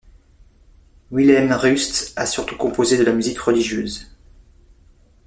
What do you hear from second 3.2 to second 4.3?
religieuse.